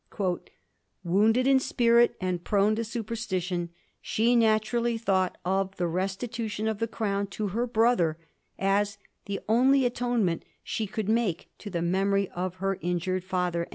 [0.11, 0.39] ^
[1.03, 3.69] Wounded in spirit, and prone to superstition,
[4.01, 8.17] she naturally thought of the restitution of the crown to her brother
[8.57, 13.67] as the only atonement she could make to the memory of her injured father.'